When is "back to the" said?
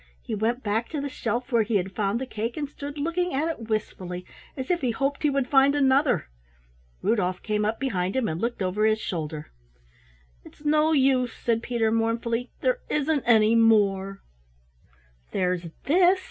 0.63-1.09